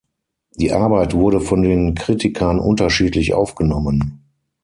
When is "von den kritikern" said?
1.41-2.57